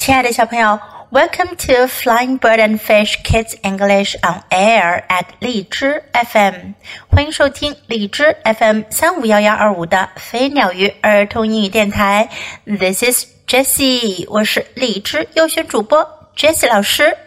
[0.00, 0.80] 亲爱的小朋友
[1.10, 6.72] ，Welcome to Flying Bird and Fish Kids English on Air at 荔枝 FM，
[7.10, 12.30] 欢迎收听荔枝 FM 三五幺幺二五的飞鸟鱼儿童英语电台。
[12.64, 17.18] This is Jessie，我是荔枝优选主播 Jessie 老师。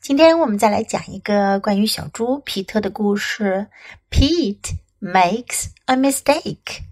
[0.00, 3.66] 今天我们再来讲一个关于小猪皮特的故事。
[4.12, 6.82] Pete makes a mistake，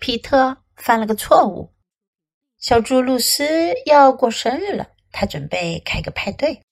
[0.00, 1.75] 皮特犯了个错误。
[2.58, 6.62] 小猪露丝要过生日了，她准备开个派对。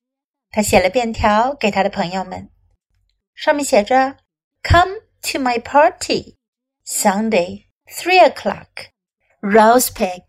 [0.51, 2.51] 她写了便条给她的朋友们，
[3.34, 4.16] 上面写着
[4.62, 6.37] ：“Come to my party
[6.87, 8.91] Sunday three o'clock
[9.41, 10.23] Rose Pig，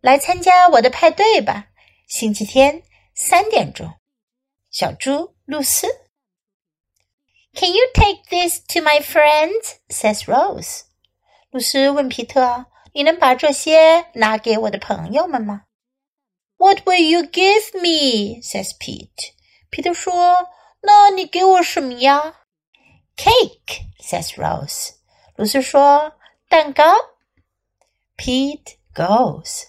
[0.00, 1.68] 来参加我的派对吧，
[2.06, 2.82] 星期天
[3.14, 3.94] 三点钟。”
[4.70, 5.86] 小猪露丝。
[7.54, 9.76] Can you take this to my friends?
[9.88, 10.82] says Rose.
[11.50, 12.66] 露丝问皮特。
[12.93, 15.63] 你能把这些拿给我的朋友们吗？
[16.57, 18.41] What will you give me?
[18.41, 19.33] says Pete.
[19.69, 20.47] 皮特说：“
[20.81, 22.35] 那你给我什么呀？”
[23.15, 24.93] Cake, says Rose.
[25.35, 26.13] 露丝说：“
[26.49, 26.83] 蛋糕。”
[28.17, 29.65] Pete goes.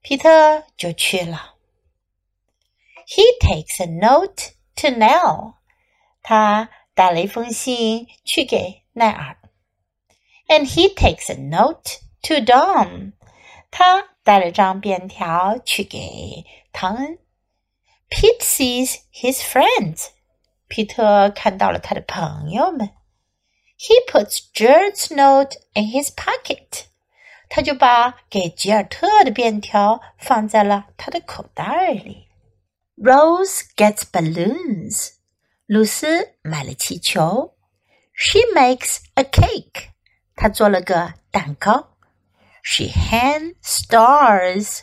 [0.00, 1.56] 皮特就去了。
[3.06, 5.56] He takes a note to Nell.
[6.22, 9.36] 他带了一封信去给奈尔。
[10.48, 13.12] And he takes a note to Dom，
[13.70, 17.18] 他带了张便条去给唐恩。
[18.08, 20.08] Pete sees his friends，
[20.68, 22.90] 皮特看到了他的朋友们。
[23.78, 26.86] He puts Gert's note in his pocket，
[27.48, 32.28] 他就把给吉尔特的便条放在了他的口袋里。
[32.96, 35.12] Rose gets balloons，
[35.66, 37.54] 露丝买了气球。
[38.12, 39.88] She makes a cake，
[40.36, 41.93] 她做了个蛋糕。
[42.64, 44.80] She hangs stars.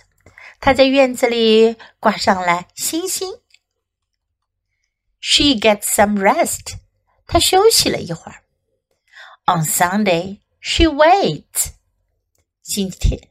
[0.59, 3.31] 她在院子里挂上了星星。
[5.19, 6.77] She gets some rest.
[7.27, 8.43] 她休息了一会儿。
[9.45, 11.73] On Sunday, she waits.
[12.63, 13.29] 星期天，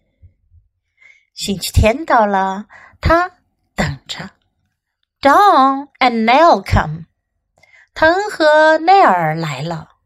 [1.34, 2.66] 星期天到了，
[3.00, 3.32] 她
[3.74, 4.30] 等着。
[5.20, 7.06] Dawn and Nell come.
[7.94, 9.96] 唐和奈尔来了。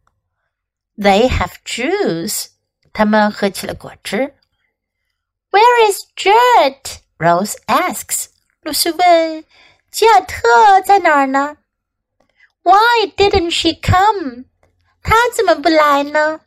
[0.96, 2.48] They have juice.
[2.95, 4.33] 他们喝起了果汁。
[5.51, 6.99] Where is Gert?
[7.17, 8.27] Rose asks.
[8.61, 9.43] 露丝问
[9.91, 11.57] ：“吉尔特在哪儿呢
[12.63, 14.45] ？”Why didn't she come?
[15.03, 16.39] 她怎么不来呢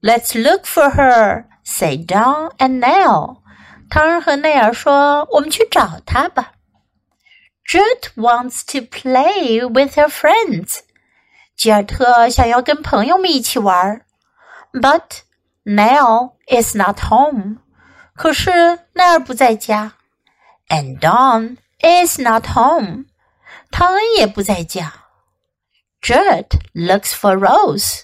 [0.00, 1.44] ？Let's look for her.
[1.62, 3.42] Say Don and Nell.
[3.90, 6.52] 唐人和奈尔说：“我们去找她吧。”
[7.70, 10.78] Gert wants to play with her friends.
[11.54, 14.07] 吉尔特想要跟朋友们一起玩。
[14.73, 15.21] but
[15.65, 17.57] Nell is not home.
[18.15, 18.51] 可是
[18.93, 19.93] 奈尔不在家。
[20.67, 23.05] And Dawn is not home.
[23.71, 24.93] 唐恩也不在家。
[26.01, 28.03] Judd looks for Rose.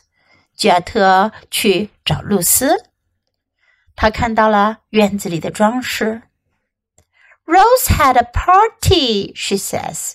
[0.55, 2.85] 吉尔特去找露丝。
[3.95, 6.21] 他看到了院子里的装饰。
[7.45, 10.13] Rose had a party, she says.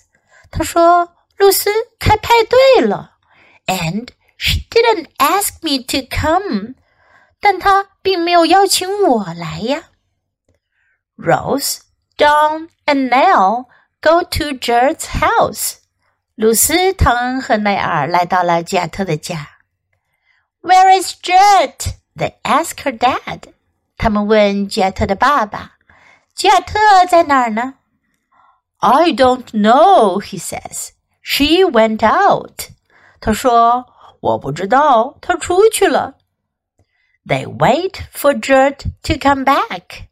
[0.51, 3.19] 她说露丝开派对了。
[3.67, 6.75] And She didn't ask me to come，
[7.41, 9.85] 但她并没有邀请我来呀。
[11.17, 11.79] Rose,
[12.17, 13.67] Dawn, and Nell
[14.01, 15.77] go to Gert's house。
[16.35, 19.51] 露丝、唐恩和奈尔来到了吉亚特的家。
[20.63, 21.95] Where is Gert?
[22.17, 23.53] They ask her dad。
[23.97, 25.79] 他们问吉亚特的爸爸：“
[26.35, 26.79] 吉亚特
[27.09, 27.75] 在哪儿呢？”
[28.79, 30.91] I don't know, he says.
[31.23, 32.71] She went out.
[33.21, 33.87] 他说。
[34.22, 36.16] 我不知道，他出去了。
[37.26, 40.08] They wait for Jert to come back。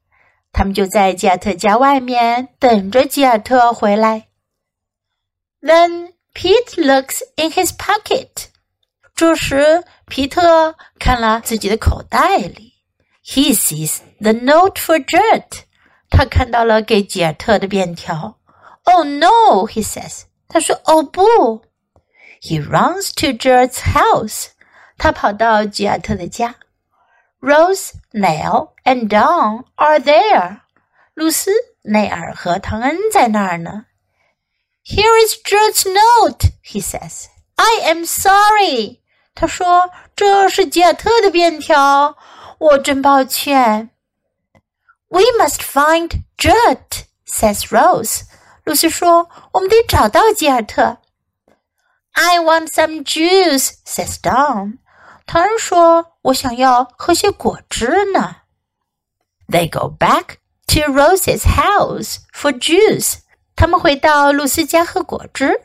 [0.52, 4.28] 他们就在吉尔特家外面等着吉尔特回来。
[5.62, 8.48] Then Pete looks in his pocket。
[9.16, 12.74] 这时，皮特看了自己的口袋里。
[13.26, 15.64] He sees the note for Jert。
[16.10, 18.38] 他看到了给吉尔特的便条。
[18.84, 20.24] Oh no，he says。
[20.48, 21.62] 他说：“哦不。”
[22.41, 24.49] He runs to Gert's house.
[24.99, 26.57] 他跑到吉尔特的家。
[27.41, 30.61] Rose, Nell, and Dawn are there.
[31.15, 31.51] 露丝、
[31.83, 33.87] 内尔和唐恩在那儿呢。
[34.85, 37.27] Here is Gert's note, he says.
[37.57, 39.01] I am sorry.
[39.35, 42.17] 他说：“这是吉尔特的便条，
[42.59, 43.91] 我真抱歉。”
[45.09, 48.23] We must find Gert, says Rose.
[48.65, 50.99] 露丝说：“我们得找到吉尔特。”
[52.17, 54.79] I want some juice," says Don.
[55.27, 58.37] 唐人说：“我想要喝些果汁呢。”
[59.49, 60.37] They go back
[60.69, 63.19] to Rose's house for juice.
[63.57, 65.61] 他们回到露丝家喝果汁。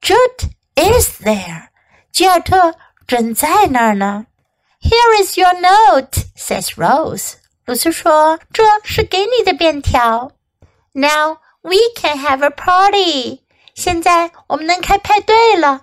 [0.00, 1.68] Jude is there.
[2.12, 2.74] 吉尔特
[3.06, 4.26] 正在那儿呢。
[4.80, 7.34] Here is your note, says Rose.
[7.64, 10.32] 露丝说：“这是给你的便条。”
[10.94, 13.40] Now we can have a party.
[13.80, 15.82] 现在我们能开派对了。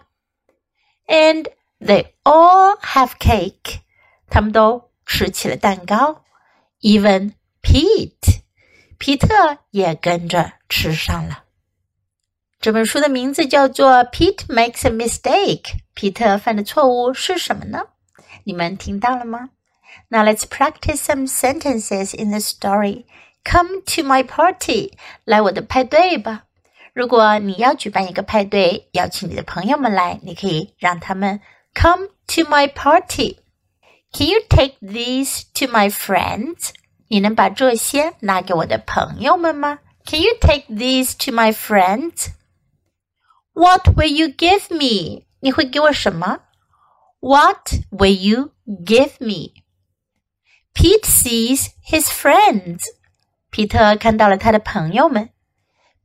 [1.07, 1.47] And
[1.79, 3.81] they all have cake.
[4.29, 6.23] 他们都吃起了蛋糕。
[6.81, 8.41] Even Pete.
[8.97, 11.43] 皮特也跟着吃上了。
[12.59, 15.61] 这本书的名字叫做《Pete Makes a Mistake》。
[15.93, 17.87] 皮特犯的错误是什么呢？
[18.45, 19.49] 你们听到了吗？
[20.07, 23.05] Now let's practice some sentences in the story.
[23.43, 24.93] Come to my party，
[25.25, 26.45] 来我的派对吧。
[26.97, 31.41] 如果你要举办一个派对，邀请你的朋友们来，你可以让他们
[31.73, 33.37] come to my party.
[34.11, 36.69] Can you take these to my friends？
[37.07, 39.79] 你能把这些拿给我的朋友们吗？
[40.05, 42.27] Can you take these to my friends?
[43.53, 45.25] What will you give me?
[45.39, 46.39] 你会给我什么？
[47.19, 49.53] What will you give me?
[50.73, 52.83] Pete sees his friends.
[53.49, 55.29] 皮特看到了他的朋友们。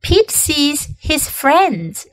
[0.04, 2.06] Pete sees his friends.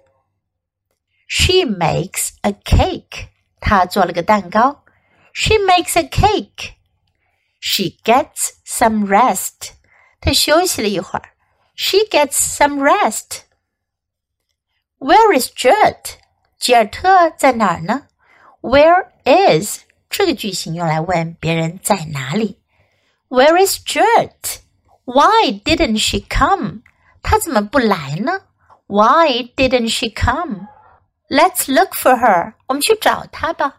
[1.27, 3.27] She makes a cake.
[3.59, 4.85] 她做了个蛋糕。
[5.33, 6.75] She makes a cake.
[7.59, 9.73] She gets some rest.
[10.21, 11.33] 她休息了一会儿。
[11.75, 13.41] She gets some rest.
[14.97, 16.15] Where is Gert?
[16.57, 18.07] 吉尔特在哪儿呢
[18.61, 22.61] ？Where is 这个句型用来问别人在哪里。
[23.27, 24.61] Where is Gert?
[25.03, 26.83] Why didn't she come?
[27.22, 28.40] 她怎么不来呢？
[28.86, 30.68] Why didn't she come?
[31.28, 32.52] Let's look for her.
[32.66, 33.76] 我们去找她吧。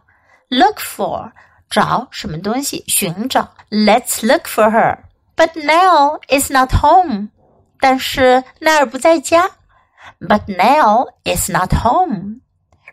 [0.48, 1.32] Look for
[1.70, 3.54] 找什么东西，寻找。
[3.70, 4.98] Let's look for her.
[5.36, 7.28] But Nell is not home.
[7.80, 9.50] 但是奈尔不在家。
[10.20, 12.40] But Nell is not home.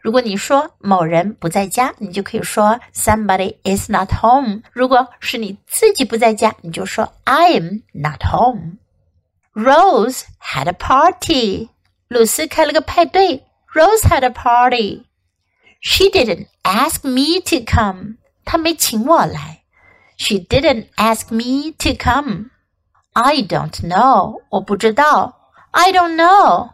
[0.01, 4.61] 如果你说某人不在家，你就可以说 somebody is not home。
[4.71, 8.77] 如果是你自己不在家，你就说 I am not home。
[9.53, 11.69] Rose had a party.
[12.07, 13.45] 露丝开了个派对。
[13.73, 15.05] Rose had a party.
[15.81, 18.17] She didn't ask me to come.
[18.43, 19.63] 她没请我来。
[20.17, 22.51] She didn't ask me to come.
[23.13, 24.41] I don't know.
[24.49, 25.51] 我不知道。
[25.71, 26.71] I don't know.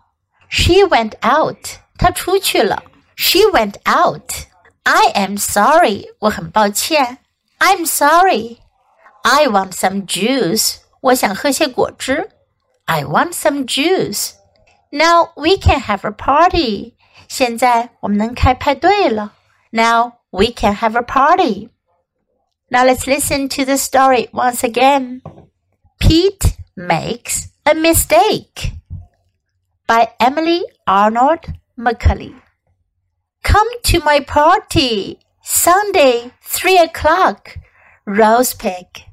[0.49, 1.79] She went out.
[1.97, 2.83] 她出去了。
[3.15, 4.47] She went out.
[4.83, 6.07] I am sorry.
[6.19, 7.19] 我很抱歉。
[7.59, 8.57] I'm sorry.
[9.23, 10.77] I want some juice.
[11.01, 12.29] 我想喝些果汁。
[12.88, 14.34] I want some juice.
[14.92, 16.94] Now we can have a party.
[17.28, 19.32] 现在我们能开派对了。
[19.70, 21.70] Now we can have a party.
[22.68, 25.22] Now let's listen to the story once again.
[25.98, 28.72] Pete makes a mistake
[29.86, 32.34] by Emily Arnold McCully.
[33.42, 37.58] Come to my party Sunday, three o'clock.
[38.04, 39.05] Rose Pig.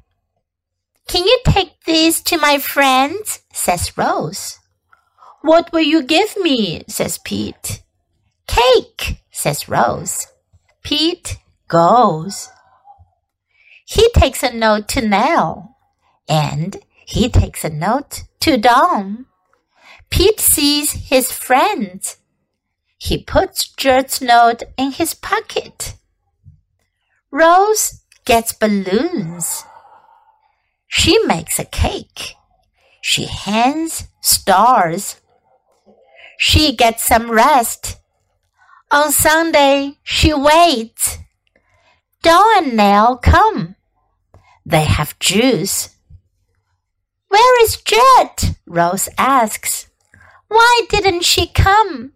[1.06, 3.40] Can you take these to my friends?
[3.52, 4.58] says Rose.
[5.42, 6.84] What will you give me?
[6.88, 7.82] says Pete.
[8.46, 10.26] Cake, says Rose.
[10.82, 12.48] Pete goes.
[13.84, 15.76] He takes a note to Nell,
[16.28, 16.76] and
[17.06, 19.26] he takes a note to Dom.
[20.10, 22.18] Pete sees his friends.
[22.96, 25.94] He puts Judd's note in his pocket.
[27.30, 29.64] Rose gets balloons.
[30.96, 32.36] She makes a cake.
[33.02, 35.20] She hands stars.
[36.38, 37.98] She gets some rest.
[38.92, 41.18] On Sunday, she waits.
[42.22, 43.74] Dawn and Nell come.
[44.64, 45.96] They have juice.
[47.26, 48.56] Where is Judd?
[48.64, 49.88] Rose asks.
[50.46, 52.12] Why didn't she come?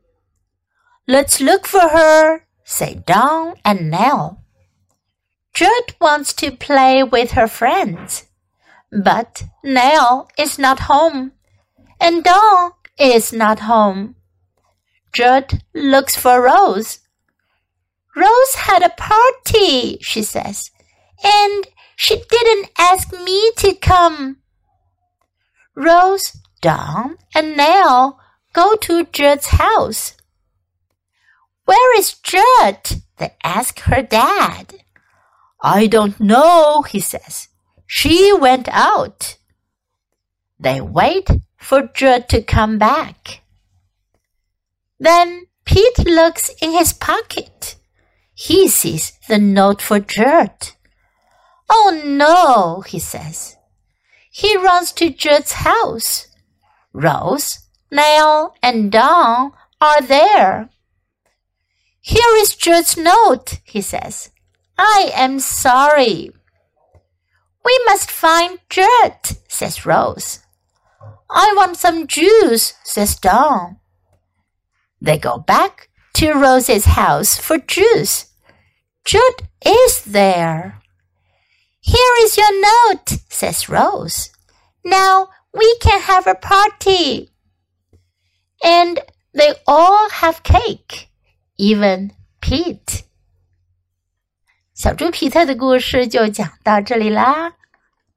[1.09, 4.45] Let's look for her, say Dawn and Nell.
[5.53, 8.28] Judd wants to play with her friends,
[8.91, 11.33] but Nell is not home,
[12.01, 14.17] and Dawn is not home.
[15.13, 17.01] Judd looks for Rose.
[18.17, 20.71] Rose had a party, she says,
[21.23, 21.67] and
[21.97, 24.39] she didn't ask me to come.
[25.75, 28.19] Rose, Dawn, and Nell
[28.53, 30.15] go to Judd's house.
[31.65, 33.03] Where is Judd?
[33.19, 34.75] They ask her dad.
[35.61, 37.49] I don't know, he says.
[37.91, 39.39] She went out.
[40.61, 43.41] They wait for Judd to come back.
[45.01, 47.77] Then Pete looks in his pocket.
[48.35, 50.73] He sees the note for Judd.
[51.71, 53.57] Oh no, he says.
[54.31, 56.29] He runs to Jude's house.
[56.93, 60.69] Rose, Neil, and Don are there.
[62.03, 64.31] Here is Jude's note, he says.
[64.77, 66.33] I am sorry.
[67.68, 70.40] We must find Jude, says Rose.
[71.30, 73.78] I want some juice, says Don.
[75.02, 78.28] They go back to Rose's house for juice.
[79.06, 80.82] Jude is there.
[81.82, 84.30] Here is your note, says Rose.
[84.86, 87.30] Now we can have a party.
[88.64, 89.00] And
[89.34, 91.10] they all have cake,
[91.58, 93.04] even Pete.
[94.74, 97.54] 小猪皮特的故事就讲到这里啦。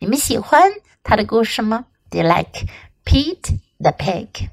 [0.02, 0.72] 你们喜欢
[1.04, 2.66] 他的故事吗？Do you like
[3.06, 4.50] Pete the Pig？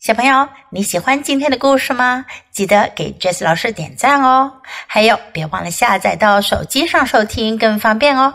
[0.00, 2.26] 小朋友，你喜欢今天的故事吗？
[2.50, 4.60] 记得给 Jess 老师点赞哦。
[4.88, 8.34] 还有，别忘了下载到手机上收听，更方便哦。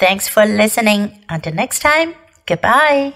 [0.00, 1.12] Thanks for listening.
[1.28, 2.14] Until next time.
[2.44, 3.12] Goodbye.